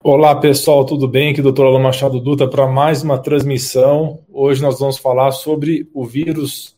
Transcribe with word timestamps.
Olá 0.00 0.32
pessoal, 0.36 0.84
tudo 0.84 1.08
bem? 1.08 1.32
Aqui 1.32 1.40
é 1.40 1.42
o 1.42 1.50
Dr. 1.50 1.62
Alan 1.62 1.80
Machado 1.80 2.20
Dutra 2.20 2.48
para 2.48 2.68
mais 2.68 3.02
uma 3.02 3.18
transmissão. 3.18 4.20
Hoje 4.32 4.62
nós 4.62 4.78
vamos 4.78 4.96
falar 4.96 5.32
sobre 5.32 5.90
o 5.92 6.06
vírus 6.06 6.76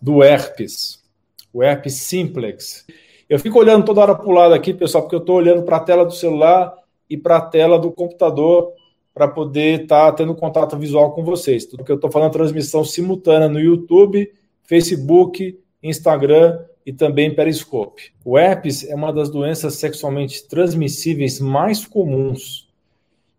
do 0.00 0.24
herpes, 0.24 1.04
o 1.52 1.62
herpes 1.62 1.96
simplex. 1.96 2.86
Eu 3.28 3.38
fico 3.38 3.58
olhando 3.58 3.84
toda 3.84 4.00
hora 4.00 4.14
para 4.14 4.26
o 4.26 4.32
lado 4.32 4.54
aqui, 4.54 4.72
pessoal, 4.72 5.02
porque 5.02 5.16
eu 5.16 5.20
estou 5.20 5.36
olhando 5.36 5.64
para 5.64 5.76
a 5.76 5.80
tela 5.80 6.06
do 6.06 6.14
celular 6.14 6.74
e 7.10 7.18
para 7.18 7.36
a 7.36 7.42
tela 7.42 7.78
do 7.78 7.92
computador 7.92 8.72
para 9.12 9.28
poder 9.28 9.82
estar 9.82 10.06
tá 10.06 10.12
tendo 10.12 10.34
contato 10.34 10.78
visual 10.78 11.12
com 11.12 11.22
vocês. 11.22 11.66
Porque 11.66 11.92
eu 11.92 11.96
estou 11.96 12.10
falando 12.10 12.32
transmissão 12.32 12.82
simultânea 12.82 13.50
no 13.50 13.60
YouTube, 13.60 14.32
Facebook, 14.64 15.60
Instagram 15.82 16.58
e 16.86 16.92
também 16.92 17.34
periscope. 17.34 18.12
O 18.24 18.38
herpes 18.38 18.88
é 18.88 18.94
uma 18.94 19.12
das 19.12 19.28
doenças 19.28 19.74
sexualmente 19.74 20.46
transmissíveis 20.46 21.40
mais 21.40 21.84
comuns 21.84 22.68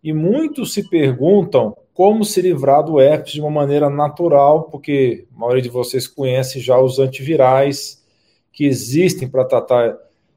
e 0.04 0.12
muitos 0.12 0.74
se 0.74 0.86
perguntam 0.88 1.74
como 1.94 2.24
se 2.24 2.42
livrar 2.42 2.84
do 2.84 3.00
herpes 3.00 3.32
de 3.32 3.40
uma 3.40 3.50
maneira 3.50 3.88
natural, 3.88 4.64
porque 4.64 5.26
a 5.34 5.40
maioria 5.40 5.62
de 5.62 5.70
vocês 5.70 6.06
conhece 6.06 6.60
já 6.60 6.78
os 6.78 6.98
antivirais 6.98 8.04
que 8.52 8.66
existem 8.66 9.26
para 9.26 9.46
tratar 9.46 9.96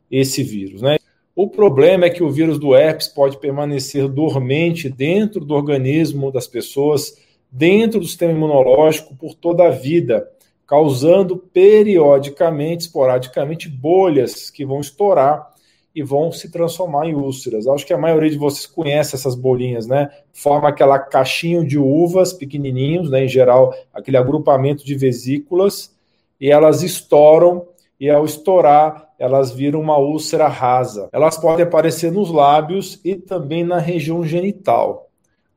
esse 0.09 0.41
vírus, 0.41 0.81
né? 0.81 0.97
O 1.35 1.47
problema 1.47 2.05
é 2.05 2.09
que 2.09 2.23
o 2.23 2.31
vírus 2.31 2.57
do 2.57 2.75
herpes 2.75 3.07
pode 3.07 3.39
permanecer 3.39 4.07
dormente 4.07 4.89
dentro 4.89 5.45
do 5.45 5.53
organismo 5.53 6.31
das 6.31 6.47
pessoas, 6.47 7.17
dentro 7.49 7.99
do 7.99 8.05
sistema 8.05 8.33
imunológico 8.33 9.15
por 9.15 9.33
toda 9.35 9.67
a 9.67 9.69
vida 9.69 10.29
causando 10.71 11.35
periodicamente, 11.35 12.85
esporadicamente, 12.85 13.67
bolhas 13.67 14.49
que 14.49 14.63
vão 14.63 14.79
estourar 14.79 15.51
e 15.93 16.01
vão 16.01 16.31
se 16.31 16.49
transformar 16.49 17.07
em 17.07 17.13
úlceras. 17.13 17.67
Acho 17.67 17.85
que 17.85 17.91
a 17.93 17.97
maioria 17.97 18.29
de 18.29 18.37
vocês 18.37 18.65
conhece 18.65 19.13
essas 19.13 19.35
bolinhas, 19.35 19.85
né? 19.85 20.09
Forma 20.31 20.69
aquela 20.69 20.97
caixinha 20.97 21.61
de 21.65 21.77
uvas 21.77 22.31
pequenininhos, 22.31 23.09
né? 23.09 23.25
Em 23.25 23.27
geral, 23.27 23.73
aquele 23.93 24.15
agrupamento 24.15 24.85
de 24.85 24.95
vesículas, 24.95 25.93
e 26.39 26.49
elas 26.49 26.83
estouram, 26.83 27.67
e 27.99 28.09
ao 28.09 28.23
estourar, 28.23 29.09
elas 29.19 29.51
viram 29.51 29.81
uma 29.81 29.97
úlcera 29.97 30.47
rasa. 30.47 31.09
Elas 31.11 31.37
podem 31.37 31.65
aparecer 31.65 32.13
nos 32.13 32.31
lábios 32.31 32.97
e 33.03 33.17
também 33.17 33.65
na 33.65 33.77
região 33.77 34.23
genital. 34.23 35.09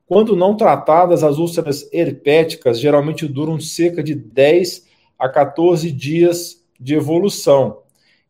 Quando 0.05 0.35
não 0.35 0.57
tratadas, 0.57 1.23
as 1.23 1.37
úlceras 1.37 1.87
herpéticas 1.93 2.81
geralmente 2.81 3.25
duram 3.25 3.61
cerca 3.61 4.03
de 4.03 4.13
10 4.13 4.93
a 5.17 5.29
14 5.29 5.91
dias 5.91 6.63
de 6.79 6.95
evolução. 6.95 7.79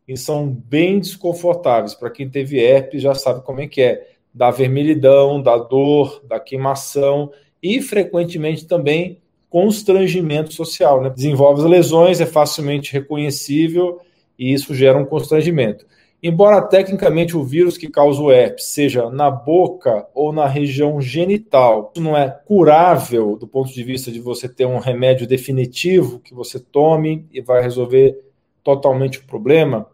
E 0.06 0.16
são 0.16 0.48
bem 0.48 1.00
desconfortáveis. 1.00 1.94
Para 1.94 2.10
quem 2.10 2.28
teve 2.28 2.60
herpes 2.60 3.02
já 3.02 3.14
sabe 3.14 3.42
como 3.42 3.60
é 3.60 3.66
que 3.66 3.82
é. 3.82 4.08
Da 4.32 4.50
vermelhidão, 4.50 5.40
da 5.40 5.56
dor, 5.56 6.22
da 6.26 6.38
queimação 6.38 7.32
e 7.62 7.80
frequentemente 7.80 8.66
também 8.66 9.18
constrangimento 9.48 10.52
social. 10.52 11.02
Né? 11.02 11.10
Desenvolve 11.10 11.66
lesões, 11.66 12.20
é 12.20 12.26
facilmente 12.26 12.92
reconhecível 12.92 14.00
e 14.38 14.52
isso 14.52 14.74
gera 14.74 14.98
um 14.98 15.04
constrangimento. 15.04 15.86
Embora 16.22 16.62
tecnicamente 16.62 17.36
o 17.36 17.44
vírus 17.44 17.76
que 17.76 17.88
causa 17.88 18.20
o 18.20 18.32
herpes 18.32 18.66
seja 18.66 19.10
na 19.10 19.30
boca 19.30 20.06
ou 20.14 20.32
na 20.32 20.46
região 20.46 21.00
genital, 21.00 21.92
isso 21.94 22.02
não 22.02 22.16
é 22.16 22.28
curável 22.46 23.36
do 23.36 23.46
ponto 23.46 23.72
de 23.72 23.84
vista 23.84 24.10
de 24.10 24.18
você 24.18 24.48
ter 24.48 24.66
um 24.66 24.78
remédio 24.78 25.26
definitivo 25.26 26.18
que 26.20 26.34
você 26.34 26.58
tome 26.58 27.26
e 27.30 27.40
vai 27.40 27.62
resolver 27.62 28.18
totalmente 28.64 29.18
o 29.18 29.24
problema. 29.24 29.86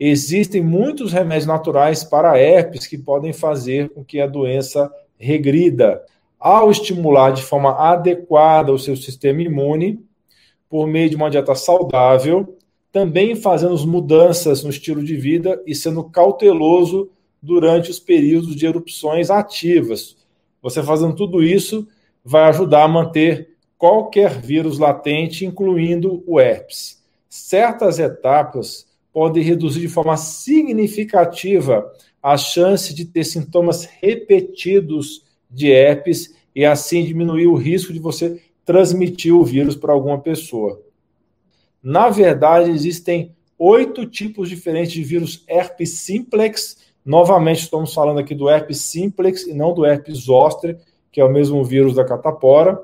Existem 0.00 0.62
muitos 0.62 1.12
remédios 1.12 1.46
naturais 1.46 2.04
para 2.04 2.38
herpes 2.38 2.86
que 2.86 2.98
podem 2.98 3.32
fazer 3.32 3.88
com 3.90 4.04
que 4.04 4.20
a 4.20 4.26
doença 4.26 4.90
regrida. 5.16 6.02
Ao 6.38 6.70
estimular 6.70 7.32
de 7.32 7.42
forma 7.42 7.72
adequada 7.72 8.72
o 8.72 8.78
seu 8.78 8.96
sistema 8.96 9.42
imune, 9.42 10.04
por 10.68 10.86
meio 10.86 11.08
de 11.08 11.16
uma 11.16 11.30
dieta 11.30 11.54
saudável, 11.54 12.57
também 12.98 13.36
fazendo 13.36 13.78
mudanças 13.86 14.64
no 14.64 14.70
estilo 14.70 15.04
de 15.04 15.14
vida 15.14 15.62
e 15.64 15.72
sendo 15.72 16.02
cauteloso 16.02 17.08
durante 17.40 17.92
os 17.92 18.00
períodos 18.00 18.56
de 18.56 18.66
erupções 18.66 19.30
ativas. 19.30 20.16
Você 20.60 20.82
fazendo 20.82 21.14
tudo 21.14 21.40
isso 21.40 21.86
vai 22.24 22.48
ajudar 22.48 22.82
a 22.82 22.88
manter 22.88 23.50
qualquer 23.78 24.40
vírus 24.40 24.80
latente, 24.80 25.46
incluindo 25.46 26.24
o 26.26 26.40
herpes. 26.40 27.00
Certas 27.28 28.00
etapas 28.00 28.88
podem 29.12 29.44
reduzir 29.44 29.78
de 29.78 29.88
forma 29.88 30.16
significativa 30.16 31.88
a 32.20 32.36
chance 32.36 32.92
de 32.92 33.04
ter 33.04 33.22
sintomas 33.22 33.84
repetidos 33.84 35.22
de 35.48 35.70
herpes 35.70 36.34
e 36.52 36.64
assim 36.64 37.04
diminuir 37.04 37.46
o 37.46 37.54
risco 37.54 37.92
de 37.92 38.00
você 38.00 38.42
transmitir 38.64 39.32
o 39.32 39.44
vírus 39.44 39.76
para 39.76 39.92
alguma 39.92 40.18
pessoa. 40.18 40.82
Na 41.82 42.08
verdade, 42.08 42.70
existem 42.70 43.34
oito 43.58 44.06
tipos 44.06 44.48
diferentes 44.48 44.92
de 44.92 45.02
vírus 45.02 45.44
herpes 45.48 46.00
simplex. 46.00 46.78
Novamente, 47.04 47.62
estamos 47.62 47.94
falando 47.94 48.18
aqui 48.18 48.34
do 48.34 48.48
herpes 48.48 48.80
simplex 48.80 49.46
e 49.46 49.54
não 49.54 49.72
do 49.72 49.84
herpes 49.84 50.18
zoster, 50.18 50.78
que 51.10 51.20
é 51.20 51.24
o 51.24 51.32
mesmo 51.32 51.64
vírus 51.64 51.94
da 51.94 52.04
catapora, 52.04 52.80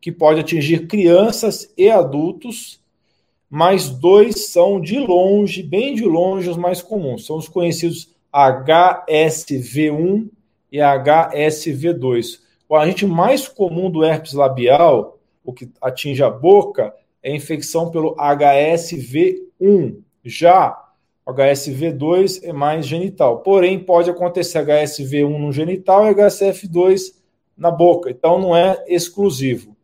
que 0.00 0.12
pode 0.12 0.40
atingir 0.40 0.86
crianças 0.86 1.72
e 1.76 1.90
adultos, 1.90 2.80
mas 3.48 3.88
dois 3.88 4.48
são 4.48 4.80
de 4.80 4.98
longe, 4.98 5.62
bem 5.62 5.94
de 5.94 6.04
longe, 6.04 6.50
os 6.50 6.56
mais 6.56 6.82
comuns. 6.82 7.24
São 7.24 7.36
os 7.36 7.48
conhecidos 7.48 8.14
HSV1 8.32 10.28
e 10.70 10.78
HSV2. 10.78 12.40
O 12.68 12.74
agente 12.74 13.06
mais 13.06 13.46
comum 13.46 13.90
do 13.90 14.04
herpes 14.04 14.32
labial, 14.32 15.18
o 15.44 15.52
que 15.52 15.70
atinge 15.80 16.22
a 16.22 16.30
boca, 16.30 16.92
é 17.24 17.34
infecção 17.34 17.90
pelo 17.90 18.14
HSV1. 18.16 19.96
Já 20.22 20.78
o 21.26 21.32
HSV2 21.32 22.40
é 22.42 22.52
mais 22.52 22.86
genital. 22.86 23.38
Porém, 23.38 23.78
pode 23.78 24.10
acontecer 24.10 24.58
HSV1 24.58 25.38
no 25.38 25.50
genital 25.50 26.06
e 26.06 26.14
HSF2 26.14 27.14
na 27.56 27.70
boca. 27.70 28.10
Então, 28.10 28.38
não 28.38 28.54
é 28.54 28.84
exclusivo. 28.86 29.74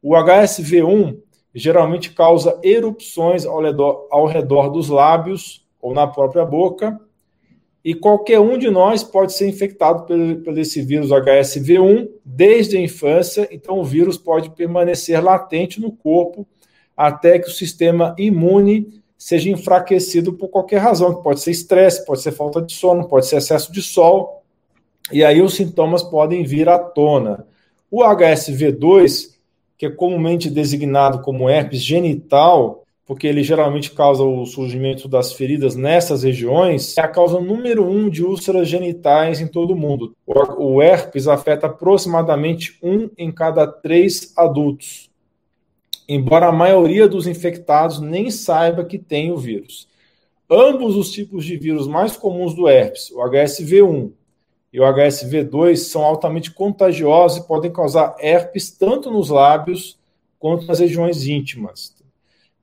O 0.00 0.12
HSV1 0.12 1.18
geralmente 1.52 2.12
causa 2.12 2.56
erupções 2.62 3.44
ao 3.44 3.60
redor, 3.60 4.06
ao 4.08 4.26
redor 4.26 4.68
dos 4.68 4.88
lábios 4.88 5.66
ou 5.82 5.92
na 5.92 6.06
própria 6.06 6.44
boca. 6.44 7.00
E 7.84 7.92
qualquer 7.92 8.38
um 8.38 8.56
de 8.56 8.70
nós 8.70 9.02
pode 9.02 9.32
ser 9.32 9.48
infectado 9.48 10.06
por, 10.06 10.16
por 10.44 10.56
esse 10.56 10.80
vírus 10.80 11.10
HSV1 11.10 12.08
desde 12.24 12.76
a 12.76 12.80
infância. 12.80 13.48
Então, 13.50 13.80
o 13.80 13.84
vírus 13.84 14.16
pode 14.16 14.50
permanecer 14.50 15.20
latente 15.24 15.80
no 15.80 15.90
corpo 15.90 16.46
até 16.98 17.38
que 17.38 17.46
o 17.46 17.52
sistema 17.52 18.12
imune 18.18 19.00
seja 19.16 19.48
enfraquecido 19.48 20.32
por 20.32 20.48
qualquer 20.48 20.78
razão, 20.78 21.14
que 21.14 21.22
pode 21.22 21.38
ser 21.38 21.52
estresse, 21.52 22.04
pode 22.04 22.20
ser 22.20 22.32
falta 22.32 22.60
de 22.60 22.72
sono, 22.72 23.06
pode 23.06 23.28
ser 23.28 23.36
excesso 23.36 23.72
de 23.72 23.80
sol, 23.80 24.42
e 25.12 25.24
aí 25.24 25.40
os 25.40 25.54
sintomas 25.54 26.02
podem 26.02 26.42
vir 26.42 26.68
à 26.68 26.76
tona. 26.76 27.46
O 27.88 28.02
HSV2, 28.02 29.36
que 29.78 29.86
é 29.86 29.90
comumente 29.90 30.50
designado 30.50 31.20
como 31.20 31.48
herpes 31.48 31.80
genital, 31.80 32.82
porque 33.06 33.28
ele 33.28 33.44
geralmente 33.44 33.92
causa 33.92 34.24
o 34.24 34.44
surgimento 34.44 35.08
das 35.08 35.32
feridas 35.32 35.76
nessas 35.76 36.24
regiões, 36.24 36.98
é 36.98 37.00
a 37.00 37.08
causa 37.08 37.40
número 37.40 37.88
um 37.88 38.10
de 38.10 38.24
úlceras 38.24 38.68
genitais 38.68 39.40
em 39.40 39.46
todo 39.46 39.70
o 39.72 39.76
mundo. 39.76 40.16
O 40.26 40.82
herpes 40.82 41.28
afeta 41.28 41.68
aproximadamente 41.68 42.76
um 42.82 43.08
em 43.16 43.30
cada 43.30 43.68
três 43.68 44.32
adultos 44.36 45.07
embora 46.08 46.46
a 46.46 46.52
maioria 46.52 47.06
dos 47.06 47.26
infectados 47.26 48.00
nem 48.00 48.30
saiba 48.30 48.84
que 48.84 48.98
tem 48.98 49.30
o 49.30 49.36
vírus. 49.36 49.86
Ambos 50.50 50.96
os 50.96 51.12
tipos 51.12 51.44
de 51.44 51.56
vírus 51.58 51.86
mais 51.86 52.16
comuns 52.16 52.54
do 52.54 52.66
herpes, 52.66 53.10
o 53.10 53.18
HSV1 53.18 54.10
e 54.72 54.80
o 54.80 54.84
HSV2, 54.84 55.76
são 55.76 56.02
altamente 56.02 56.50
contagiosos 56.50 57.38
e 57.38 57.46
podem 57.46 57.70
causar 57.70 58.16
herpes 58.18 58.70
tanto 58.70 59.10
nos 59.10 59.28
lábios 59.28 59.98
quanto 60.38 60.66
nas 60.66 60.78
regiões 60.78 61.26
íntimas. 61.26 61.94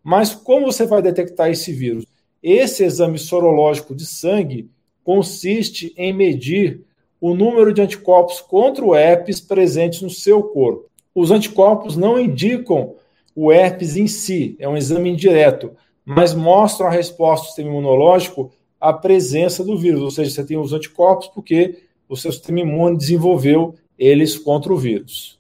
Mas 0.04 0.34
como 0.34 0.66
você 0.66 0.86
vai 0.86 1.02
detectar 1.02 1.50
esse 1.50 1.72
vírus? 1.72 2.06
Esse 2.42 2.84
exame 2.84 3.20
sorológico 3.20 3.94
de 3.94 4.06
sangue 4.06 4.70
consiste 5.04 5.94
em 5.96 6.12
medir 6.12 6.82
o 7.22 7.36
número 7.36 7.72
de 7.72 7.82
anticorpos 7.82 8.42
contra 8.42 8.84
o 8.84 8.96
herpes 8.96 9.40
presentes 9.40 10.02
no 10.02 10.10
seu 10.10 10.42
corpo. 10.42 10.90
Os 11.14 11.32
anticorpos 11.32 11.96
não 11.96 12.20
indicam 12.20 12.96
o 13.36 13.52
herpes 13.52 13.98
em 13.98 14.08
si, 14.08 14.56
é 14.60 14.68
um 14.68 14.78
exame 14.78 15.10
indireto, 15.10 15.72
mas 16.06 16.34
mostra 16.34 16.88
a 16.88 16.92
resposta 16.92 17.44
do 17.44 17.48
sistema 17.48 17.70
imunológico 17.70 18.52
à 18.80 18.94
presença 18.94 19.64
do 19.64 19.78
vírus, 19.78 20.02
ou 20.02 20.12
seja, 20.12 20.30
você 20.30 20.46
tem 20.46 20.58
os 20.58 20.72
anticorpos 20.72 21.28
porque 21.28 21.80
o 22.08 22.16
seu 22.16 22.32
sistema 22.32 22.62
imune 22.62 22.98
desenvolveu 22.98 23.76
eles 23.98 24.38
contra 24.38 24.72
o 24.72 24.78
vírus. 24.78 25.38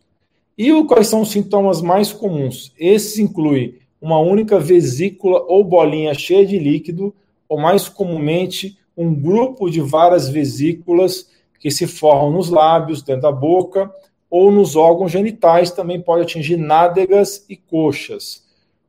E 0.57 0.71
quais 0.83 1.07
são 1.07 1.21
os 1.21 1.31
sintomas 1.31 1.81
mais 1.81 2.12
comuns? 2.12 2.74
Esses 2.77 3.19
incluem 3.19 3.75
uma 4.01 4.19
única 4.19 4.59
vesícula 4.59 5.44
ou 5.48 5.63
bolinha 5.63 6.13
cheia 6.13 6.45
de 6.45 6.57
líquido, 6.57 7.13
ou 7.48 7.59
mais 7.59 7.88
comumente, 7.88 8.77
um 8.98 9.13
grupo 9.13 9.69
de 9.69 9.81
várias 9.81 10.30
vesículas 10.30 11.30
que 11.59 11.69
se 11.69 11.86
formam 11.86 12.31
nos 12.31 12.50
lábios, 12.50 13.01
dentro 13.01 13.24
da 13.24 13.31
boca 13.31 13.91
ou 14.37 14.51
nos 14.51 14.75
órgãos 14.75 15.13
genitais, 15.13 15.71
também 15.71 16.01
pode 16.01 16.23
atingir 16.23 16.57
nádegas 16.57 17.45
e 17.47 17.55
coxas. 17.55 18.43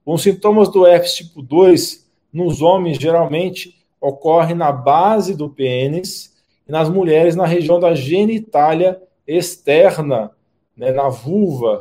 Os 0.05 0.23
sintomas 0.23 0.69
do 0.69 0.85
herpes 0.85 1.15
tipo 1.15 1.41
2 1.41 2.05
nos 2.33 2.63
homens 2.63 2.99
geralmente 2.99 3.77
ocorrem 4.01 4.57
na 4.57 4.73
base 4.73 5.37
do 5.37 5.49
pênis 5.49 6.35
e 6.69 6.73
nas 6.73 6.89
mulheres 6.89 7.37
na 7.37 7.47
região 7.47 7.79
da 7.79 7.95
genitália 7.95 9.01
externa, 9.25 10.33
né, 10.77 10.91
na 10.91 11.09
vulva, 11.09 11.81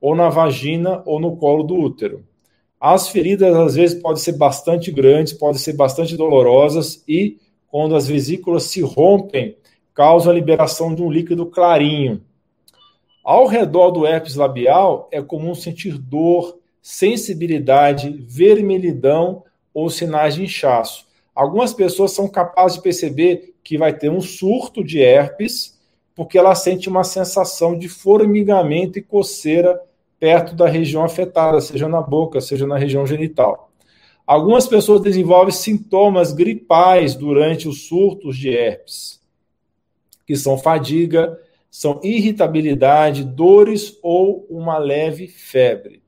ou 0.00 0.16
na 0.16 0.28
vagina 0.28 1.00
ou 1.06 1.20
no 1.20 1.36
colo 1.36 1.62
do 1.62 1.76
útero. 1.76 2.24
As 2.80 3.08
feridas 3.08 3.54
às 3.54 3.76
vezes 3.76 4.02
podem 4.02 4.20
ser 4.20 4.32
bastante 4.32 4.90
grandes, 4.90 5.32
podem 5.32 5.60
ser 5.60 5.74
bastante 5.74 6.16
dolorosas 6.16 7.04
e 7.06 7.38
quando 7.68 7.94
as 7.94 8.08
vesículas 8.08 8.64
se 8.64 8.80
rompem, 8.80 9.56
causa 9.94 10.32
a 10.32 10.34
liberação 10.34 10.92
de 10.92 11.00
um 11.00 11.12
líquido 11.12 11.46
clarinho. 11.46 12.20
Ao 13.24 13.46
redor 13.46 13.90
do 13.90 14.06
herpes 14.06 14.34
labial 14.34 15.08
é 15.10 15.22
comum 15.22 15.54
sentir 15.54 15.96
dor, 15.96 16.58
sensibilidade, 16.82 18.10
vermelhidão 18.28 19.42
ou 19.72 19.88
sinais 19.88 20.34
de 20.34 20.42
inchaço. 20.42 21.06
Algumas 21.34 21.72
pessoas 21.72 22.12
são 22.12 22.28
capazes 22.28 22.76
de 22.76 22.82
perceber 22.82 23.54
que 23.64 23.78
vai 23.78 23.94
ter 23.94 24.10
um 24.10 24.20
surto 24.20 24.84
de 24.84 25.00
herpes 25.00 25.74
porque 26.14 26.38
ela 26.38 26.54
sente 26.54 26.88
uma 26.88 27.02
sensação 27.02 27.76
de 27.76 27.88
formigamento 27.88 28.98
e 28.98 29.02
coceira 29.02 29.80
perto 30.20 30.54
da 30.54 30.68
região 30.68 31.02
afetada, 31.02 31.60
seja 31.60 31.88
na 31.88 32.00
boca, 32.00 32.40
seja 32.40 32.66
na 32.66 32.78
região 32.78 33.06
genital. 33.06 33.70
Algumas 34.26 34.66
pessoas 34.66 35.00
desenvolvem 35.00 35.52
sintomas 35.52 36.32
gripais 36.32 37.14
durante 37.14 37.68
os 37.68 37.88
surtos 37.88 38.36
de 38.36 38.50
herpes, 38.50 39.20
que 40.26 40.36
são 40.36 40.56
fadiga, 40.56 41.38
são 41.76 41.98
irritabilidade, 42.04 43.24
dores 43.24 43.98
ou 44.00 44.46
uma 44.48 44.78
leve 44.78 45.26
febre. 45.26 46.00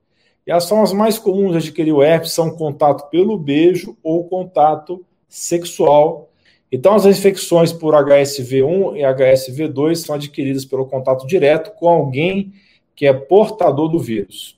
E 0.47 0.53
as 0.53 0.69
formas 0.69 0.93
mais 0.93 1.19
comuns 1.19 1.51
de 1.51 1.59
adquirir 1.59 1.93
o 1.93 2.05
herpes 2.05 2.31
são 2.31 2.55
contato 2.55 3.11
pelo 3.11 3.37
beijo 3.37 3.97
ou 4.01 4.29
contato 4.29 5.05
sexual. 5.29 6.31
Então, 6.71 6.95
as 6.95 7.05
infecções 7.05 7.73
por 7.73 7.95
HSV1 7.95 8.97
e 8.97 9.01
HSV2 9.01 9.97
são 9.97 10.15
adquiridas 10.15 10.65
pelo 10.65 10.87
contato 10.87 11.27
direto 11.27 11.73
com 11.73 11.89
alguém 11.89 12.53
que 12.95 13.05
é 13.05 13.13
portador 13.13 13.89
do 13.89 13.99
vírus. 13.99 14.57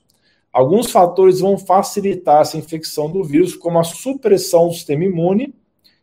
Alguns 0.53 0.91
fatores 0.91 1.39
vão 1.39 1.57
facilitar 1.57 2.41
essa 2.41 2.55
infecção 2.55 3.09
do 3.09 3.23
vírus, 3.23 3.55
como 3.55 3.79
a 3.79 3.83
supressão 3.83 4.67
do 4.67 4.75
sistema 4.75 5.05
imune 5.05 5.55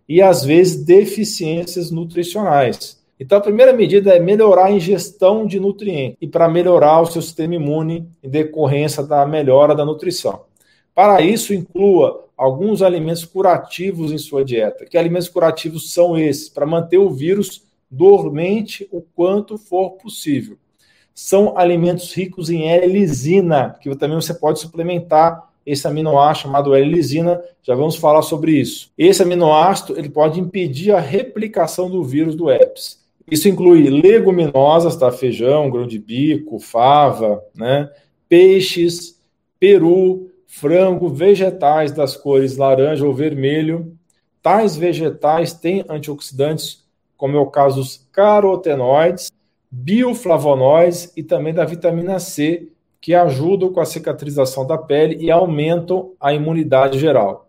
e, 0.09 0.21
às 0.21 0.45
vezes, 0.45 0.85
deficiências 0.85 1.93
nutricionais. 1.93 3.06
Então, 3.19 3.39
a 3.39 3.41
primeira 3.41 3.73
medida 3.73 4.15
é 4.15 4.21
melhorar 4.21 4.67
a 4.67 4.73
ingestão 4.73 5.47
de 5.47 5.59
nutrientes 5.59 6.19
e 6.21 6.27
para 6.27 6.49
melhorar 6.49 7.01
o 7.01 7.07
seu 7.07 7.23
sistema 7.23 7.55
imune 7.55 8.09
em 8.23 8.29
decorrência 8.29 9.03
da 9.03 9.25
melhora 9.25 9.75
da 9.75 9.85
nutrição. 9.85 10.43
Para 10.95 11.21
isso, 11.23 11.55
inclua 11.55 12.27
alguns 12.37 12.83
alimentos 12.83 13.25
curativos 13.25 14.13
em 14.13 14.19
sua 14.19 14.45
dieta. 14.45 14.85
Que 14.85 14.99
alimentos 14.99 15.29
curativos 15.29 15.93
são 15.93 16.19
esses? 16.19 16.49
Para 16.49 16.67
manter 16.67 16.99
o 16.99 17.11
vírus 17.11 17.65
dormente 17.91 18.87
o 18.93 19.01
quanto 19.01 19.57
for 19.57 19.93
possível. 19.93 20.59
São 21.15 21.57
alimentos 21.57 22.13
ricos 22.13 22.51
em 22.51 22.69
L-lisina, 22.69 23.77
que 23.81 23.95
também 23.97 24.17
você 24.17 24.35
pode 24.35 24.59
suplementar 24.59 25.51
esse 25.65 25.89
aminoácido 25.89 26.43
chamado 26.43 26.75
L-lisina, 26.75 27.43
já 27.63 27.75
vamos 27.75 27.97
falar 27.97 28.23
sobre 28.23 28.53
isso. 28.53 28.91
Esse 28.97 29.23
aminoácido 29.23 29.99
ele 29.99 30.09
pode 30.09 30.39
impedir 30.39 30.93
a 30.93 31.01
replicação 31.01 31.91
do 31.91 32.05
vírus 32.05 32.37
do 32.37 32.51
herpes. 32.51 33.06
Isso 33.31 33.49
inclui 33.49 33.91
leguminosas, 33.91 34.97
tá? 34.97 35.11
feijão, 35.11 35.71
grão 35.71 35.87
de 35.87 35.99
bico, 35.99 36.61
fava, 36.61 37.43
né? 37.55 37.91
peixes, 38.29 39.21
peru, 39.59 40.31
frango, 40.47 41.09
vegetais 41.09 41.93
das 41.93 42.17
cores 42.17 42.57
laranja 42.57 43.05
ou 43.05 43.13
vermelho. 43.13 43.97
Tais 44.41 44.77
vegetais 44.77 45.53
têm 45.53 45.85
antioxidantes, 45.89 46.85
como 47.17 47.37
é 47.37 47.41
o 47.41 47.51
caso 47.51 47.81
dos 47.81 48.07
carotenoides, 48.13 49.33
bioflavonoides 49.71 51.13
e 51.17 51.23
também 51.23 51.53
da 51.53 51.65
vitamina 51.65 52.21
C, 52.21 52.69
que 53.01 53.15
ajudam 53.15 53.73
com 53.73 53.81
a 53.81 53.85
cicatrização 53.85 54.67
da 54.67 54.79
pele 54.79 55.17
e 55.17 55.31
aumentam 55.31 56.13
a 56.21 56.33
imunidade 56.33 56.99
geral. 56.99 57.49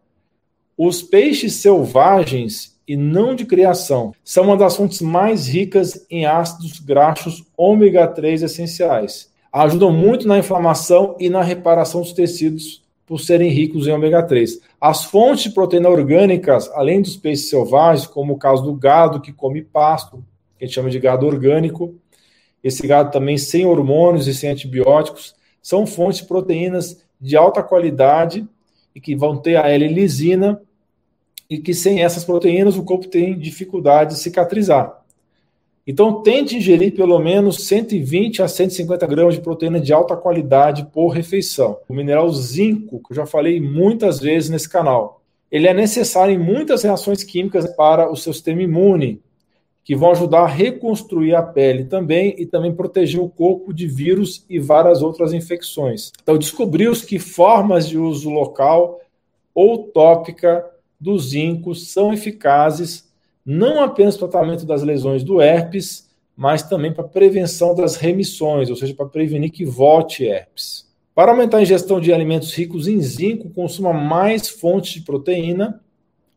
Os 0.78 1.02
peixes 1.02 1.54
selvagens 1.54 2.77
e 2.88 2.96
não 2.96 3.36
de 3.36 3.46
criação. 3.46 4.14
São 4.24 4.46
uma 4.46 4.58
das 4.58 4.76
fontes 4.76 5.02
mais 5.02 5.48
ricas 5.48 6.06
em 6.10 6.26
ácidos 6.26 6.80
graxos 6.80 7.44
ômega 7.58 8.08
3 8.08 8.44
essenciais. 8.44 9.32
Ajudam 9.52 9.92
muito 9.92 10.28
na 10.28 10.38
inflamação 10.38 11.16
e 11.20 11.30
na 11.30 11.42
reparação 11.42 12.02
dos 12.02 12.14
tecidos 12.14 12.84
por 13.06 13.20
serem 13.20 13.50
ricos 13.50 13.88
em 13.88 13.92
ômega 13.92 14.22
3. 14.22 14.60
As 14.80 15.06
fontes 15.06 15.46
de 15.46 15.50
proteína 15.52 15.90
orgânicas, 15.90 16.70
além 16.74 17.02
dos 17.02 17.16
peixes 17.16 17.50
selvagens, 17.50 18.06
como 18.06 18.34
o 18.34 18.38
caso 18.38 18.64
do 18.64 18.74
gado 18.74 19.22
que 19.22 19.32
come 19.32 19.62
pasto, 19.62 20.24
que 20.58 20.64
a 20.64 20.68
gente 20.68 20.76
chama 20.76 20.90
de 20.90 21.00
gado 21.00 21.26
orgânico, 21.26 21.96
esse 22.64 22.86
gado 22.86 23.12
também 23.12 23.38
sem 23.38 23.66
hormônios 23.66 24.28
e 24.28 24.34
sem 24.34 24.50
antibióticos, 24.50 25.36
são 25.62 25.86
fontes 25.86 26.20
de 26.20 26.26
proteínas 26.26 27.02
de 27.20 27.36
alta 27.38 27.64
qualidade 27.64 28.48
e 28.94 29.00
que 29.00 29.16
vão 29.16 29.38
ter 29.38 29.56
a 29.56 29.70
L-lisina, 29.70 30.62
e 31.50 31.58
que 31.58 31.74
sem 31.74 32.02
essas 32.02 32.24
proteínas 32.24 32.78
o 32.78 32.84
corpo 32.84 33.08
tem 33.08 33.38
dificuldade 33.38 34.16
de 34.16 34.20
cicatrizar. 34.20 35.02
Então, 35.86 36.22
tente 36.22 36.58
ingerir 36.58 36.94
pelo 36.94 37.18
menos 37.18 37.66
120 37.66 38.42
a 38.42 38.48
150 38.50 39.08
gramas 39.08 39.36
de 39.36 39.42
proteína 39.42 39.80
de 39.80 39.94
alta 39.94 40.18
qualidade 40.18 40.86
por 40.92 41.08
refeição. 41.10 41.78
O 41.88 41.94
mineral 41.94 42.30
zinco, 42.34 43.00
que 43.00 43.14
eu 43.14 43.16
já 43.16 43.26
falei 43.26 43.62
muitas 43.62 44.20
vezes 44.20 44.50
nesse 44.50 44.68
canal, 44.68 45.22
ele 45.50 45.66
é 45.66 45.74
necessário 45.74 46.34
em 46.34 46.38
muitas 46.38 46.84
reações 46.84 47.24
químicas 47.24 47.66
para 47.74 48.12
o 48.12 48.18
seu 48.18 48.34
sistema 48.34 48.62
imune, 48.62 49.22
que 49.82 49.96
vão 49.96 50.12
ajudar 50.12 50.42
a 50.42 50.48
reconstruir 50.48 51.34
a 51.34 51.42
pele 51.42 51.86
também 51.86 52.36
e 52.38 52.46
também 52.46 52.76
proteger 52.76 53.22
o 53.22 53.30
corpo 53.30 53.74
de 53.74 53.88
vírus 53.88 54.46
e 54.50 54.60
várias 54.60 55.02
outras 55.02 55.32
infecções. 55.32 56.12
Então, 56.22 56.38
descobriu-se 56.38 57.06
que 57.06 57.18
formas 57.18 57.88
de 57.88 57.98
uso 57.98 58.30
local 58.30 59.00
ou 59.56 59.86
tópica 59.88 60.66
do 61.00 61.18
zinco 61.18 61.76
são 61.76 62.14
eficazes 62.14 63.08
não 63.46 63.82
apenas 63.82 64.18
para 64.18 64.26
o 64.26 64.30
tratamento 64.30 64.66
das 64.66 64.84
lesões 64.84 65.24
do 65.24 65.42
herpes, 65.42 66.10
mas 66.36 66.64
também 66.64 66.92
para 66.92 67.06
a 67.06 67.08
prevenção 67.08 67.74
das 67.74 67.96
remissões, 67.96 68.70
ou 68.70 68.76
seja, 68.76 68.94
para 68.94 69.06
prevenir 69.06 69.52
que 69.52 69.64
volte 69.66 70.26
herpes. 70.26 70.86
Para 71.16 71.32
aumentar 71.32 71.58
a 71.58 71.62
ingestão 71.62 72.00
de 72.00 72.14
alimentos 72.14 72.54
ricos 72.54 72.88
em 72.88 73.02
zinco, 73.02 73.50
consuma 73.50 73.94
mais 73.94 74.50
fontes 74.50 74.94
de 74.94 75.02
proteína, 75.02 75.82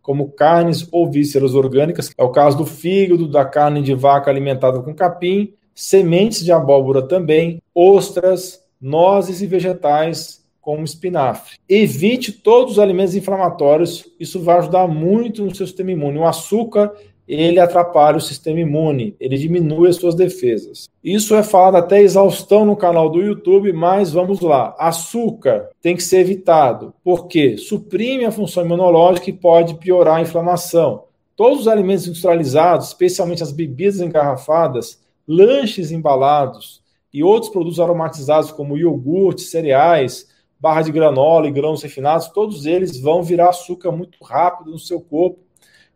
como 0.00 0.30
carnes 0.30 0.88
ou 0.90 1.10
vísceras 1.10 1.54
orgânicas. 1.54 2.10
É 2.16 2.22
o 2.22 2.30
caso 2.30 2.56
do 2.56 2.64
fígado, 2.64 3.28
da 3.28 3.44
carne 3.44 3.82
de 3.82 3.94
vaca 3.94 4.30
alimentada 4.30 4.80
com 4.80 4.94
capim, 4.94 5.52
sementes 5.74 6.44
de 6.44 6.52
abóbora 6.52 7.02
também, 7.02 7.60
ostras, 7.74 8.64
nozes 8.80 9.42
e 9.42 9.46
vegetais 9.46 10.39
como 10.70 10.84
espinafre. 10.84 11.58
Evite 11.68 12.30
todos 12.30 12.74
os 12.74 12.78
alimentos 12.78 13.16
inflamatórios, 13.16 14.06
isso 14.20 14.40
vai 14.40 14.58
ajudar 14.58 14.86
muito 14.86 15.44
no 15.44 15.52
seu 15.52 15.66
sistema 15.66 15.90
imune. 15.90 16.18
O 16.18 16.26
açúcar, 16.26 16.92
ele 17.26 17.58
atrapalha 17.58 18.18
o 18.18 18.20
sistema 18.20 18.60
imune, 18.60 19.16
ele 19.18 19.36
diminui 19.36 19.88
as 19.88 19.96
suas 19.96 20.14
defesas. 20.14 20.88
Isso 21.02 21.34
é 21.34 21.42
falado 21.42 21.76
até 21.76 22.00
exaustão 22.00 22.64
no 22.64 22.76
canal 22.76 23.10
do 23.10 23.20
YouTube, 23.20 23.72
mas 23.72 24.12
vamos 24.12 24.40
lá. 24.40 24.76
Açúcar 24.78 25.70
tem 25.82 25.96
que 25.96 26.04
ser 26.04 26.20
evitado, 26.20 26.94
porque 27.02 27.58
suprime 27.58 28.24
a 28.24 28.30
função 28.30 28.64
imunológica 28.64 29.28
e 29.28 29.32
pode 29.32 29.74
piorar 29.74 30.18
a 30.18 30.22
inflamação. 30.22 31.04
Todos 31.34 31.62
os 31.62 31.68
alimentos 31.68 32.06
industrializados, 32.06 32.88
especialmente 32.88 33.42
as 33.42 33.50
bebidas 33.50 34.00
engarrafadas, 34.00 35.00
lanches 35.26 35.90
embalados 35.90 36.80
e 37.12 37.24
outros 37.24 37.50
produtos 37.50 37.80
aromatizados 37.80 38.52
como 38.52 38.76
iogurte, 38.76 39.42
cereais, 39.42 40.28
barra 40.60 40.82
de 40.82 40.92
granola 40.92 41.48
e 41.48 41.52
grãos 41.52 41.82
refinados, 41.82 42.28
todos 42.28 42.66
eles 42.66 43.00
vão 43.00 43.22
virar 43.22 43.48
açúcar 43.48 43.90
muito 43.90 44.22
rápido 44.22 44.70
no 44.70 44.78
seu 44.78 45.00
corpo, 45.00 45.40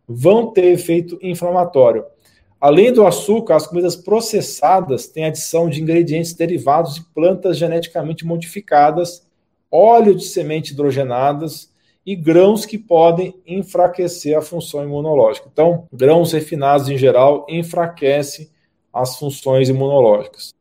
vão 0.07 0.51
ter 0.51 0.65
efeito 0.65 1.19
inflamatório. 1.21 2.05
Além 2.59 2.91
do 2.91 3.05
açúcar, 3.05 3.55
as 3.55 3.67
comidas 3.67 3.95
processadas 3.95 5.07
têm 5.07 5.25
adição 5.25 5.69
de 5.69 5.81
ingredientes 5.81 6.33
derivados 6.33 6.95
de 6.95 7.03
plantas 7.13 7.57
geneticamente 7.57 8.25
modificadas, 8.25 9.27
óleo 9.69 10.15
de 10.15 10.23
semente 10.23 10.73
hidrogenadas 10.73 11.71
e 12.05 12.15
grãos 12.15 12.65
que 12.65 12.77
podem 12.77 13.35
enfraquecer 13.45 14.37
a 14.37 14.41
função 14.41 14.83
imunológica. 14.83 15.49
Então, 15.51 15.87
grãos 15.91 16.31
refinados 16.31 16.89
em 16.89 16.97
geral 16.97 17.45
enfraquecem 17.49 18.49
as 18.93 19.17
funções 19.17 19.69
imunológicas. 19.69 20.53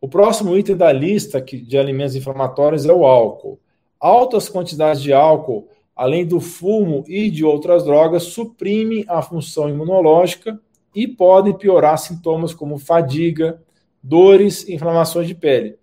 O 0.00 0.08
próximo 0.08 0.56
item 0.56 0.76
da 0.76 0.92
lista 0.92 1.40
de 1.40 1.78
alimentos 1.78 2.14
inflamatórios 2.14 2.84
é 2.84 2.92
o 2.92 3.06
álcool. 3.06 3.58
Altas 3.98 4.48
quantidades 4.48 5.02
de 5.02 5.12
álcool, 5.12 5.68
além 5.94 6.26
do 6.26 6.38
fumo 6.38 7.02
e 7.08 7.30
de 7.30 7.44
outras 7.44 7.84
drogas, 7.84 8.24
suprime 8.24 9.04
a 9.08 9.22
função 9.22 9.68
imunológica 9.68 10.60
e 10.94 11.08
podem 11.08 11.54
piorar 11.54 11.98
sintomas 11.98 12.52
como 12.52 12.78
fadiga, 12.78 13.60
dores 14.02 14.68
e 14.68 14.74
inflamações 14.74 15.26
de 15.26 15.34
pele. 15.34 15.76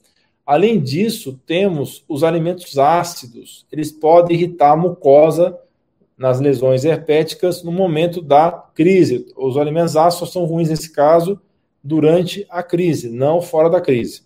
Além 0.45 0.79
disso, 0.79 1.39
temos 1.45 2.03
os 2.07 2.23
alimentos 2.23 2.77
ácidos. 2.77 3.65
Eles 3.71 3.91
podem 3.91 4.35
irritar 4.35 4.73
a 4.73 4.77
mucosa 4.77 5.57
nas 6.15 6.39
lesões 6.39 6.85
herpéticas 6.85 7.63
no 7.63 7.71
momento 7.71 8.21
da 8.21 8.51
crise. 8.51 9.25
Os 9.35 9.57
alimentos 9.57 9.95
ácidos 9.95 10.31
são 10.31 10.45
ruins 10.45 10.69
nesse 10.69 10.91
caso 10.91 11.39
durante 11.83 12.45
a 12.49 12.63
crise, 12.63 13.09
não 13.09 13.41
fora 13.41 13.69
da 13.69 13.81
crise. 13.81 14.21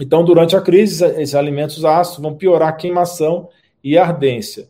Então, 0.00 0.24
durante 0.24 0.54
a 0.54 0.60
crise, 0.60 1.04
esses 1.04 1.34
alimentos 1.34 1.84
ácidos 1.84 2.22
vão 2.22 2.36
piorar 2.36 2.68
a 2.68 2.72
queimação 2.72 3.48
e 3.82 3.96
a 3.96 4.04
ardência. 4.04 4.68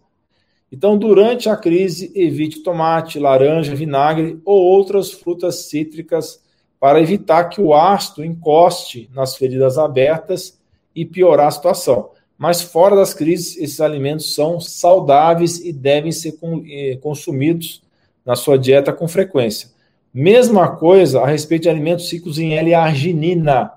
Então, 0.72 0.96
durante 0.96 1.48
a 1.48 1.56
crise, 1.56 2.12
evite 2.14 2.62
tomate, 2.62 3.18
laranja, 3.18 3.74
vinagre 3.74 4.40
ou 4.44 4.62
outras 4.62 5.10
frutas 5.10 5.68
cítricas 5.68 6.40
para 6.78 7.00
evitar 7.00 7.44
que 7.44 7.60
o 7.60 7.74
ácido 7.74 8.24
encoste 8.24 9.10
nas 9.12 9.36
feridas 9.36 9.76
abertas 9.76 10.58
e 10.94 11.04
piorar 11.04 11.48
a 11.48 11.50
situação. 11.50 12.10
Mas 12.38 12.62
fora 12.62 12.96
das 12.96 13.12
crises, 13.12 13.56
esses 13.58 13.80
alimentos 13.80 14.34
são 14.34 14.60
saudáveis 14.60 15.58
e 15.58 15.72
devem 15.72 16.10
ser 16.10 16.38
eh, 16.68 16.98
consumidos 17.02 17.82
na 18.24 18.34
sua 18.34 18.58
dieta 18.58 18.92
com 18.92 19.06
frequência. 19.06 19.68
Mesma 20.12 20.76
coisa 20.76 21.20
a 21.20 21.26
respeito 21.26 21.62
de 21.62 21.68
alimentos 21.68 22.10
ricos 22.12 22.38
em 22.38 22.54
L-arginina. 22.54 23.72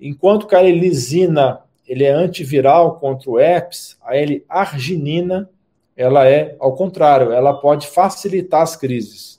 Enquanto 0.00 0.46
que 0.46 0.54
a 0.54 0.62
L-lisina 0.62 1.60
ele 1.86 2.04
é 2.04 2.10
antiviral 2.10 2.98
contra 2.98 3.30
o 3.30 3.38
herpes, 3.38 3.96
a 4.02 4.16
L-arginina 4.16 5.48
ela 5.96 6.28
é 6.28 6.54
ao 6.60 6.74
contrário, 6.76 7.32
ela 7.32 7.52
pode 7.52 7.88
facilitar 7.88 8.62
as 8.62 8.76
crises. 8.76 9.38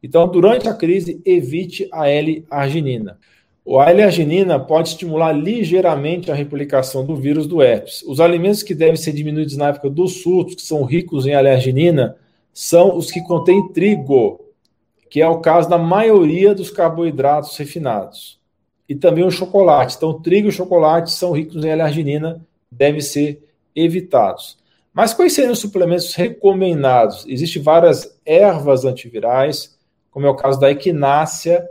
Então, 0.00 0.28
durante 0.28 0.68
a 0.68 0.74
crise, 0.74 1.20
evite 1.24 1.88
a 1.92 2.08
L-arginina. 2.08 3.18
A 3.68 3.90
L-arginina 3.90 4.60
pode 4.60 4.90
estimular 4.90 5.32
ligeiramente 5.32 6.30
a 6.30 6.34
replicação 6.34 7.04
do 7.04 7.16
vírus 7.16 7.48
do 7.48 7.60
herpes. 7.60 8.02
Os 8.06 8.20
alimentos 8.20 8.62
que 8.62 8.76
devem 8.76 8.94
ser 8.94 9.12
diminuídos 9.12 9.56
na 9.56 9.70
época 9.70 9.90
dos 9.90 10.22
surtos, 10.22 10.54
que 10.54 10.62
são 10.62 10.84
ricos 10.84 11.26
em 11.26 11.32
L-arginina, 11.32 12.16
são 12.54 12.96
os 12.96 13.10
que 13.10 13.20
contêm 13.20 13.66
trigo, 13.72 14.45
que 15.08 15.20
é 15.20 15.28
o 15.28 15.40
caso 15.40 15.68
da 15.68 15.78
maioria 15.78 16.54
dos 16.54 16.70
carboidratos 16.70 17.56
refinados. 17.56 18.38
E 18.88 18.94
também 18.94 19.24
o 19.24 19.30
chocolate. 19.30 19.96
Então, 19.96 20.20
trigo 20.20 20.48
e 20.48 20.52
chocolate 20.52 21.10
são 21.10 21.32
ricos 21.32 21.64
em 21.64 21.68
L-arginina, 21.68 22.44
devem 22.70 23.00
ser 23.00 23.42
evitados. 23.74 24.58
Mas 24.92 25.12
quais 25.12 25.34
seriam 25.34 25.52
os 25.52 25.58
suplementos 25.58 26.14
recomendados? 26.14 27.26
Existem 27.28 27.62
várias 27.62 28.18
ervas 28.24 28.84
antivirais, 28.84 29.76
como 30.10 30.26
é 30.26 30.30
o 30.30 30.36
caso 30.36 30.58
da 30.58 30.70
equinácea, 30.70 31.68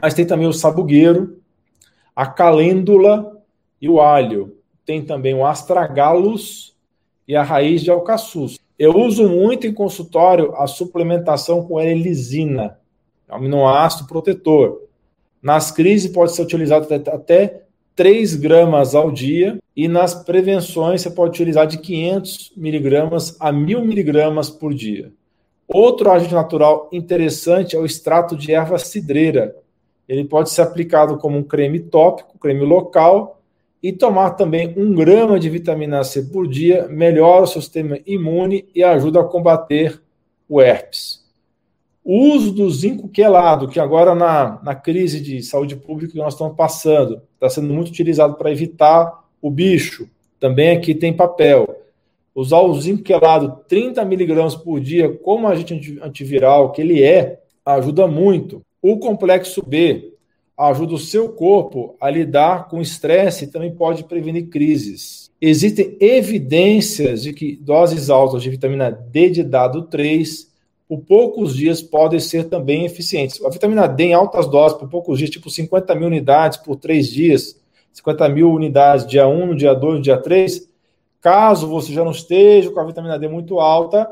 mas 0.00 0.14
tem 0.14 0.26
também 0.26 0.46
o 0.46 0.52
sabugueiro, 0.52 1.40
a 2.16 2.26
calêndula 2.26 3.42
e 3.80 3.88
o 3.88 4.00
alho. 4.00 4.56
Tem 4.86 5.04
também 5.04 5.34
o 5.34 5.44
astragalus 5.44 6.74
e 7.28 7.36
a 7.36 7.42
raiz 7.42 7.82
de 7.82 7.90
alcaçuz. 7.90 8.58
Eu 8.78 8.96
uso 8.96 9.28
muito 9.28 9.66
em 9.66 9.72
consultório 9.72 10.54
a 10.56 10.66
suplementação 10.66 11.64
com 11.64 11.78
L-lisina, 11.78 12.78
aminoácido 13.28 14.08
protetor. 14.08 14.82
Nas 15.42 15.70
crises 15.70 16.10
pode 16.10 16.34
ser 16.34 16.42
utilizado 16.42 16.92
até 16.92 17.62
3 17.94 18.34
gramas 18.36 18.94
ao 18.94 19.10
dia 19.10 19.58
e 19.76 19.86
nas 19.86 20.14
prevenções 20.14 21.02
você 21.02 21.10
pode 21.10 21.30
utilizar 21.30 21.66
de 21.66 21.78
500 21.78 22.52
miligramas 22.56 23.36
a 23.38 23.52
1000 23.52 23.84
miligramas 23.84 24.50
por 24.50 24.74
dia. 24.74 25.12
Outro 25.68 26.10
agente 26.10 26.34
natural 26.34 26.88
interessante 26.92 27.76
é 27.76 27.78
o 27.78 27.86
extrato 27.86 28.36
de 28.36 28.52
erva 28.52 28.78
cidreira, 28.78 29.54
ele 30.08 30.24
pode 30.24 30.50
ser 30.50 30.62
aplicado 30.62 31.16
como 31.18 31.38
um 31.38 31.42
creme 31.42 31.80
tópico, 31.80 32.38
creme 32.38 32.64
local, 32.64 33.40
e 33.84 33.92
tomar 33.92 34.30
também 34.30 34.72
um 34.78 34.94
grama 34.94 35.38
de 35.38 35.50
vitamina 35.50 36.02
C 36.02 36.22
por 36.22 36.48
dia, 36.48 36.88
melhora 36.88 37.44
o 37.44 37.46
seu 37.46 37.60
sistema 37.60 37.98
imune 38.06 38.64
e 38.74 38.82
ajuda 38.82 39.20
a 39.20 39.24
combater 39.24 40.00
o 40.48 40.58
herpes. 40.62 41.22
O 42.02 42.32
uso 42.34 42.50
do 42.50 42.70
zinco 42.70 43.10
quelado, 43.10 43.68
que 43.68 43.78
agora 43.78 44.14
na, 44.14 44.58
na 44.62 44.74
crise 44.74 45.20
de 45.20 45.42
saúde 45.42 45.76
pública 45.76 46.12
que 46.12 46.18
nós 46.18 46.32
estamos 46.32 46.56
passando, 46.56 47.20
está 47.34 47.50
sendo 47.50 47.74
muito 47.74 47.88
utilizado 47.88 48.36
para 48.36 48.50
evitar 48.50 49.22
o 49.38 49.50
bicho. 49.50 50.08
Também 50.40 50.74
aqui 50.74 50.94
tem 50.94 51.12
papel. 51.12 51.82
Usar 52.34 52.60
o 52.60 52.80
zinco 52.80 53.02
quelado 53.02 53.64
30 53.68 54.02
miligramas 54.06 54.54
por 54.54 54.80
dia 54.80 55.12
como 55.12 55.46
agente 55.46 55.98
antiviral 56.02 56.72
que 56.72 56.80
ele 56.80 57.02
é, 57.02 57.42
ajuda 57.66 58.06
muito. 58.06 58.62
O 58.80 58.96
complexo 58.96 59.62
B 59.62 60.13
ajuda 60.56 60.94
o 60.94 60.98
seu 60.98 61.28
corpo 61.30 61.96
a 62.00 62.08
lidar 62.08 62.68
com 62.68 62.80
estresse 62.80 63.44
e 63.44 63.48
também 63.48 63.74
pode 63.74 64.04
prevenir 64.04 64.48
crises. 64.48 65.32
Existem 65.40 65.96
evidências 66.00 67.22
de 67.22 67.32
que 67.32 67.56
doses 67.56 68.08
altas 68.08 68.42
de 68.42 68.50
vitamina 68.50 68.90
D 68.90 69.30
de 69.30 69.42
dado 69.42 69.82
3 69.82 70.52
por 70.88 71.00
poucos 71.00 71.56
dias 71.56 71.82
podem 71.82 72.20
ser 72.20 72.44
também 72.44 72.84
eficientes. 72.84 73.42
A 73.44 73.48
vitamina 73.48 73.86
D 73.86 74.04
em 74.04 74.14
altas 74.14 74.46
doses 74.46 74.78
por 74.78 74.88
poucos 74.88 75.18
dias, 75.18 75.30
tipo 75.30 75.50
50 75.50 75.94
mil 75.94 76.06
unidades 76.06 76.58
por 76.58 76.76
três 76.76 77.08
dias, 77.08 77.58
50 77.92 78.28
mil 78.28 78.52
unidades 78.52 79.06
dia 79.06 79.26
1, 79.26 79.46
no 79.46 79.56
dia 79.56 79.74
2, 79.74 79.96
no 79.96 80.02
dia 80.02 80.16
3, 80.16 80.68
caso 81.20 81.66
você 81.68 81.92
já 81.92 82.04
não 82.04 82.12
esteja 82.12 82.70
com 82.70 82.80
a 82.80 82.84
vitamina 82.84 83.18
D 83.18 83.28
muito 83.28 83.58
alta, 83.58 84.10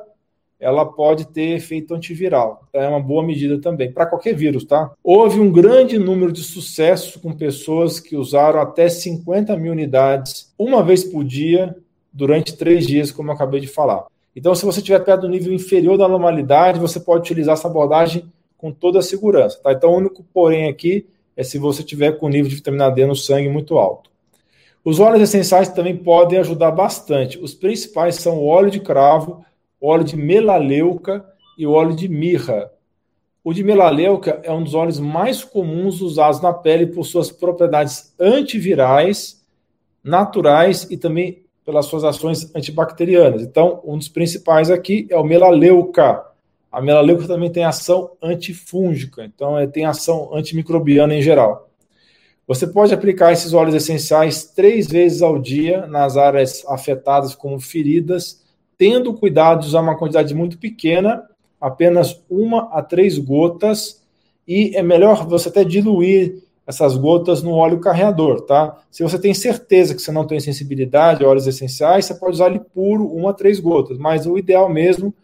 ela 0.62 0.86
pode 0.86 1.26
ter 1.26 1.56
efeito 1.56 1.92
antiviral. 1.92 2.62
Então, 2.68 2.80
é 2.80 2.88
uma 2.88 3.00
boa 3.00 3.24
medida 3.24 3.60
também, 3.60 3.90
para 3.90 4.06
qualquer 4.06 4.32
vírus, 4.32 4.64
tá? 4.64 4.92
Houve 5.02 5.40
um 5.40 5.50
grande 5.50 5.98
número 5.98 6.30
de 6.30 6.44
sucessos 6.44 7.16
com 7.16 7.32
pessoas 7.32 7.98
que 7.98 8.16
usaram 8.16 8.60
até 8.60 8.88
50 8.88 9.56
mil 9.56 9.72
unidades 9.72 10.54
uma 10.56 10.80
vez 10.80 11.02
por 11.02 11.24
dia 11.24 11.76
durante 12.12 12.56
três 12.56 12.86
dias, 12.86 13.10
como 13.10 13.30
eu 13.30 13.34
acabei 13.34 13.60
de 13.60 13.66
falar. 13.66 14.06
Então, 14.36 14.54
se 14.54 14.64
você 14.64 14.78
estiver 14.78 15.00
perto 15.00 15.22
do 15.22 15.28
nível 15.28 15.52
inferior 15.52 15.98
da 15.98 16.06
normalidade, 16.06 16.78
você 16.78 17.00
pode 17.00 17.22
utilizar 17.22 17.54
essa 17.54 17.66
abordagem 17.66 18.24
com 18.56 18.70
toda 18.70 19.00
a 19.00 19.02
segurança. 19.02 19.58
Tá? 19.60 19.72
Então, 19.72 19.90
o 19.90 19.96
único 19.96 20.24
porém 20.32 20.68
aqui 20.68 21.04
é 21.36 21.42
se 21.42 21.58
você 21.58 21.82
tiver 21.82 22.12
com 22.12 22.28
nível 22.28 22.48
de 22.48 22.54
vitamina 22.54 22.88
D 22.88 23.04
no 23.04 23.16
sangue 23.16 23.48
muito 23.48 23.76
alto. 23.78 24.10
Os 24.84 25.00
óleos 25.00 25.22
essenciais 25.22 25.68
também 25.68 25.96
podem 25.96 26.38
ajudar 26.38 26.70
bastante. 26.70 27.38
Os 27.38 27.52
principais 27.52 28.16
são 28.16 28.38
o 28.38 28.46
óleo 28.46 28.70
de 28.70 28.80
cravo, 28.80 29.44
óleo 29.82 30.04
de 30.04 30.16
melaleuca 30.16 31.24
e 31.58 31.66
óleo 31.66 31.96
de 31.96 32.08
mirra. 32.08 32.70
O 33.42 33.52
de 33.52 33.64
melaleuca 33.64 34.40
é 34.44 34.52
um 34.52 34.62
dos 34.62 34.74
óleos 34.74 35.00
mais 35.00 35.42
comuns 35.42 36.00
usados 36.00 36.40
na 36.40 36.52
pele 36.52 36.86
por 36.86 37.04
suas 37.04 37.32
propriedades 37.32 38.14
antivirais, 38.18 39.44
naturais 40.02 40.86
e 40.88 40.96
também 40.96 41.42
pelas 41.64 41.86
suas 41.86 42.04
ações 42.04 42.54
antibacterianas. 42.54 43.42
Então, 43.42 43.80
um 43.84 43.98
dos 43.98 44.08
principais 44.08 44.70
aqui 44.70 45.06
é 45.10 45.16
o 45.16 45.24
melaleuca. 45.24 46.24
A 46.70 46.80
melaleuca 46.80 47.26
também 47.26 47.50
tem 47.50 47.64
ação 47.64 48.12
antifúngica, 48.22 49.24
então 49.24 49.58
é, 49.58 49.66
tem 49.66 49.84
ação 49.84 50.34
antimicrobiana 50.34 51.14
em 51.14 51.22
geral. 51.22 51.68
Você 52.46 52.66
pode 52.66 52.94
aplicar 52.94 53.32
esses 53.32 53.52
óleos 53.52 53.74
essenciais 53.74 54.44
três 54.44 54.88
vezes 54.88 55.22
ao 55.22 55.38
dia 55.38 55.86
nas 55.86 56.16
áreas 56.16 56.64
afetadas 56.66 57.34
como 57.34 57.60
feridas, 57.60 58.41
tendo 58.82 59.14
cuidado 59.14 59.60
de 59.60 59.68
usar 59.68 59.80
uma 59.80 59.96
quantidade 59.96 60.34
muito 60.34 60.58
pequena, 60.58 61.22
apenas 61.60 62.20
uma 62.28 62.68
a 62.72 62.82
três 62.82 63.16
gotas, 63.16 64.02
e 64.46 64.76
é 64.76 64.82
melhor 64.82 65.24
você 65.24 65.50
até 65.50 65.62
diluir 65.62 66.42
essas 66.66 66.96
gotas 66.96 67.44
no 67.44 67.52
óleo 67.52 67.78
carreador, 67.78 68.40
tá? 68.40 68.82
Se 68.90 69.04
você 69.04 69.20
tem 69.20 69.32
certeza 69.34 69.94
que 69.94 70.02
você 70.02 70.10
não 70.10 70.26
tem 70.26 70.40
sensibilidade 70.40 71.24
a 71.24 71.28
óleos 71.28 71.46
essenciais, 71.46 72.06
você 72.06 72.14
pode 72.16 72.32
usar 72.32 72.48
ele 72.48 72.58
puro, 72.58 73.06
uma 73.06 73.30
a 73.30 73.32
três 73.32 73.60
gotas, 73.60 73.98
mas 73.98 74.26
o 74.26 74.36
ideal 74.36 74.68
mesmo, 74.68 75.14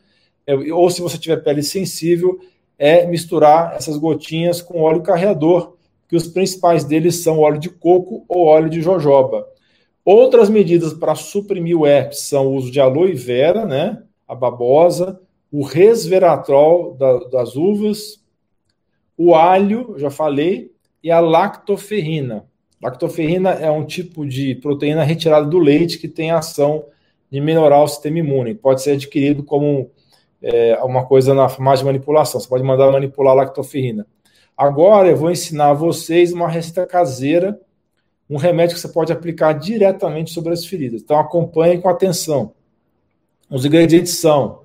é, 0.46 0.54
ou 0.72 0.88
se 0.88 1.02
você 1.02 1.18
tiver 1.18 1.38
pele 1.38 1.64
sensível, 1.64 2.38
é 2.78 3.08
misturar 3.08 3.74
essas 3.74 3.96
gotinhas 3.96 4.62
com 4.62 4.82
óleo 4.82 5.02
carreador, 5.02 5.74
que 6.08 6.14
os 6.14 6.28
principais 6.28 6.84
deles 6.84 7.24
são 7.24 7.40
óleo 7.40 7.58
de 7.58 7.70
coco 7.70 8.24
ou 8.28 8.46
óleo 8.46 8.70
de 8.70 8.80
jojoba. 8.80 9.48
Outras 10.10 10.48
medidas 10.48 10.94
para 10.94 11.14
suprimir 11.14 11.78
o 11.78 11.86
herpes 11.86 12.20
são 12.20 12.46
o 12.46 12.54
uso 12.54 12.70
de 12.70 12.80
aloe 12.80 13.12
vera, 13.12 13.66
né, 13.66 14.02
a 14.26 14.34
babosa, 14.34 15.20
o 15.52 15.62
resveratrol 15.62 16.94
da, 16.94 17.18
das 17.24 17.56
uvas, 17.56 18.18
o 19.18 19.34
alho, 19.34 19.96
já 19.98 20.08
falei, 20.08 20.72
e 21.04 21.10
a 21.10 21.20
lactoferrina. 21.20 22.46
Lactoferrina 22.82 23.50
é 23.50 23.70
um 23.70 23.84
tipo 23.84 24.26
de 24.26 24.54
proteína 24.54 25.02
retirada 25.02 25.46
do 25.46 25.58
leite 25.58 25.98
que 25.98 26.08
tem 26.08 26.30
ação 26.30 26.86
de 27.30 27.38
melhorar 27.38 27.82
o 27.82 27.86
sistema 27.86 28.20
imune. 28.20 28.54
Pode 28.54 28.80
ser 28.80 28.92
adquirido 28.92 29.42
como 29.42 29.90
é, 30.40 30.82
uma 30.84 31.04
coisa 31.04 31.34
na 31.34 31.50
farmácia 31.50 31.84
de 31.84 31.92
manipulação. 31.92 32.40
Você 32.40 32.48
pode 32.48 32.64
mandar 32.64 32.90
manipular 32.90 33.34
a 33.34 33.36
lactoferrina. 33.42 34.06
Agora 34.56 35.06
eu 35.06 35.16
vou 35.18 35.30
ensinar 35.30 35.68
a 35.68 35.74
vocês 35.74 36.32
uma 36.32 36.48
receita 36.48 36.86
caseira 36.86 37.60
um 38.28 38.36
remédio 38.36 38.74
que 38.74 38.80
você 38.80 38.88
pode 38.88 39.12
aplicar 39.12 39.54
diretamente 39.54 40.30
sobre 40.32 40.52
as 40.52 40.66
feridas. 40.66 41.02
Então 41.02 41.18
acompanhe 41.18 41.78
com 41.80 41.88
atenção. 41.88 42.52
Os 43.50 43.64
ingredientes 43.64 44.18
são, 44.18 44.62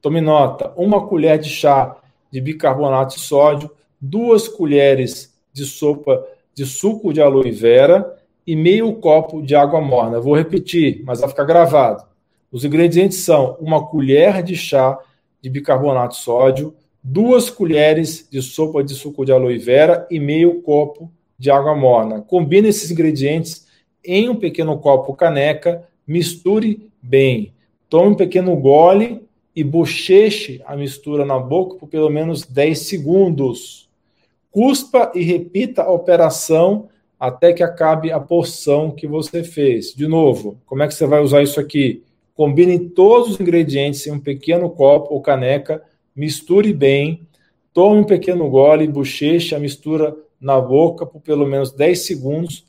tome 0.00 0.20
nota, 0.20 0.72
uma 0.76 1.06
colher 1.06 1.38
de 1.38 1.50
chá 1.50 1.96
de 2.30 2.40
bicarbonato 2.40 3.16
de 3.16 3.20
sódio, 3.20 3.70
duas 4.00 4.48
colheres 4.48 5.38
de 5.52 5.66
sopa 5.66 6.26
de 6.54 6.64
suco 6.64 7.12
de 7.12 7.20
aloe 7.20 7.50
vera 7.50 8.16
e 8.46 8.56
meio 8.56 8.94
copo 8.94 9.42
de 9.42 9.54
água 9.54 9.80
morna. 9.80 10.18
Vou 10.18 10.34
repetir, 10.34 11.02
mas 11.04 11.20
vai 11.20 11.28
ficar 11.28 11.44
gravado. 11.44 12.04
Os 12.50 12.64
ingredientes 12.64 13.18
são 13.18 13.56
uma 13.60 13.86
colher 13.86 14.42
de 14.42 14.56
chá 14.56 14.98
de 15.40 15.50
bicarbonato 15.50 16.14
de 16.16 16.22
sódio, 16.22 16.74
duas 17.02 17.50
colheres 17.50 18.28
de 18.30 18.40
sopa 18.40 18.82
de 18.82 18.94
suco 18.94 19.24
de 19.24 19.32
aloe 19.32 19.58
vera 19.58 20.06
e 20.10 20.18
meio 20.18 20.62
copo 20.62 21.10
de 21.42 21.50
água 21.50 21.74
morna. 21.74 22.20
Combine 22.20 22.68
esses 22.68 22.88
ingredientes 22.92 23.66
em 24.04 24.28
um 24.28 24.36
pequeno 24.36 24.78
copo 24.78 25.12
caneca, 25.12 25.82
misture 26.06 26.88
bem. 27.02 27.52
Tome 27.90 28.10
um 28.10 28.14
pequeno 28.14 28.54
gole 28.54 29.26
e 29.54 29.64
bocheche 29.64 30.62
a 30.64 30.76
mistura 30.76 31.24
na 31.24 31.40
boca 31.40 31.74
por 31.74 31.88
pelo 31.88 32.08
menos 32.08 32.46
10 32.46 32.78
segundos. 32.78 33.88
Cuspa 34.52 35.10
e 35.16 35.22
repita 35.24 35.82
a 35.82 35.90
operação 35.90 36.88
até 37.18 37.52
que 37.52 37.64
acabe 37.64 38.12
a 38.12 38.20
porção 38.20 38.92
que 38.92 39.08
você 39.08 39.42
fez. 39.42 39.92
De 39.92 40.06
novo, 40.06 40.58
como 40.64 40.84
é 40.84 40.86
que 40.86 40.94
você 40.94 41.08
vai 41.08 41.20
usar 41.20 41.42
isso 41.42 41.58
aqui? 41.58 42.04
Combine 42.36 42.78
todos 42.78 43.32
os 43.32 43.40
ingredientes 43.40 44.06
em 44.06 44.12
um 44.12 44.20
pequeno 44.20 44.70
copo 44.70 45.12
ou 45.12 45.20
caneca, 45.20 45.82
misture 46.14 46.72
bem, 46.72 47.26
tome 47.74 48.02
um 48.02 48.04
pequeno 48.04 48.48
gole, 48.48 48.86
bocheche 48.86 49.56
a 49.56 49.58
mistura 49.58 50.16
na 50.42 50.60
boca 50.60 51.06
por 51.06 51.20
pelo 51.20 51.46
menos 51.46 51.70
10 51.70 52.04
segundos, 52.04 52.66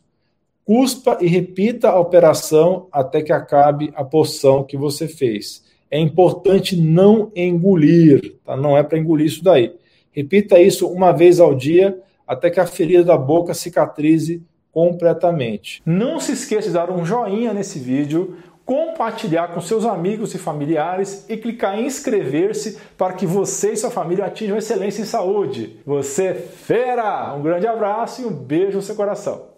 cuspa 0.64 1.18
e 1.20 1.28
repita 1.28 1.90
a 1.90 2.00
operação 2.00 2.88
até 2.92 3.22
que 3.24 3.34
acabe 3.34 3.92
a 3.96 4.06
porção 4.06 4.64
que 4.64 4.78
você 4.78 5.08
fez. 5.08 5.64
É 5.90 6.00
importante 6.00 6.78
não 6.78 7.32
engolir, 7.36 8.36
tá? 8.46 8.56
Não 8.56 8.78
é 8.78 8.84
para 8.84 8.98
engolir 8.98 9.26
isso 9.26 9.44
daí. 9.44 9.74
Repita 10.12 10.60
isso 10.60 10.88
uma 10.88 11.12
vez 11.12 11.40
ao 11.40 11.56
dia 11.56 12.00
até 12.28 12.50
que 12.50 12.60
a 12.60 12.66
ferida 12.68 13.04
da 13.04 13.18
boca 13.18 13.54
cicatrize 13.54 14.42
completamente. 14.72 15.82
Não 15.86 16.20
se 16.20 16.32
esqueça 16.32 16.68
de 16.68 16.74
dar 16.74 16.90
um 16.90 17.06
joinha 17.06 17.54
nesse 17.54 17.78
vídeo, 17.78 18.38
compartilhar 18.66 19.50
com 19.50 19.62
seus 19.62 19.86
amigos 19.86 20.34
e 20.34 20.38
familiares 20.38 21.26
e 21.30 21.36
clicar 21.36 21.78
em 21.78 21.86
inscrever-se 21.86 22.78
para 22.98 23.14
que 23.14 23.26
você 23.26 23.74
e 23.74 23.78
sua 23.78 23.92
família 23.92 24.26
atinjam 24.26 24.58
excelência 24.58 25.02
em 25.02 25.06
saúde. 25.06 25.80
Você 25.86 26.28
é 26.28 26.34
fera! 26.34 27.34
Um 27.34 27.42
grande 27.42 27.68
abraço 27.68 28.22
e 28.22 28.26
um 28.26 28.34
beijo 28.34 28.78
no 28.78 28.84
seu 28.84 28.96
coração. 28.96 29.48